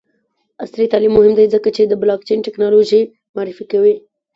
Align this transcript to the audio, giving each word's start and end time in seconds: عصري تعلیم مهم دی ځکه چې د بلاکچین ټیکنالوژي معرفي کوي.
عصري 0.63 0.85
تعلیم 0.93 1.13
مهم 1.17 1.33
دی 1.39 1.45
ځکه 1.55 1.69
چې 1.75 1.81
د 1.85 1.93
بلاکچین 2.01 2.39
ټیکنالوژي 2.45 3.01
معرفي 3.35 3.65
کوي. 3.71 3.95